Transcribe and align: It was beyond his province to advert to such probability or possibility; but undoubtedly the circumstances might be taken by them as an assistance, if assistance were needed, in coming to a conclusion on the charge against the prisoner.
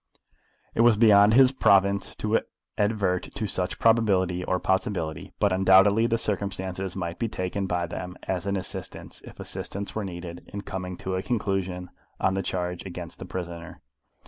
It 0.73 0.81
was 0.81 0.97
beyond 0.97 1.35
his 1.35 1.51
province 1.51 2.15
to 2.15 2.39
advert 2.75 3.31
to 3.35 3.45
such 3.45 3.77
probability 3.77 4.43
or 4.43 4.59
possibility; 4.59 5.31
but 5.39 5.53
undoubtedly 5.53 6.07
the 6.07 6.17
circumstances 6.17 6.95
might 6.95 7.19
be 7.19 7.27
taken 7.29 7.67
by 7.67 7.85
them 7.85 8.17
as 8.23 8.47
an 8.47 8.57
assistance, 8.57 9.21
if 9.23 9.39
assistance 9.39 9.93
were 9.93 10.03
needed, 10.03 10.49
in 10.51 10.61
coming 10.61 10.97
to 10.97 11.13
a 11.15 11.21
conclusion 11.21 11.91
on 12.19 12.33
the 12.33 12.41
charge 12.41 12.83
against 12.83 13.19
the 13.19 13.25
prisoner. 13.25 13.79